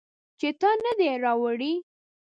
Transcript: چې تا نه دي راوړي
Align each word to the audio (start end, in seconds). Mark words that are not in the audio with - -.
چې 0.39 0.47
تا 0.59 0.71
نه 0.83 0.91
دي 0.99 1.09
راوړي 1.23 1.73